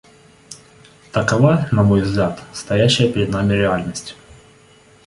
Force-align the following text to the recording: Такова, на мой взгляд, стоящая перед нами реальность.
Такова, 1.11 1.67
на 1.71 1.83
мой 1.83 2.01
взгляд, 2.01 2.41
стоящая 2.53 3.07
перед 3.13 3.29
нами 3.29 3.53
реальность. 3.53 4.15